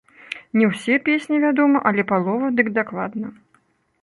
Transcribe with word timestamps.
Не 0.59 0.69
ўсе 0.71 0.95
песні, 1.11 1.35
вядома, 1.45 1.83
але 1.91 2.07
палова, 2.13 2.47
дык 2.61 2.67
дакладна. 2.79 3.27